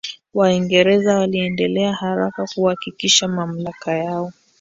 [0.33, 4.33] Waingereza waliendelea haraka kuhakikisha mamlaka yao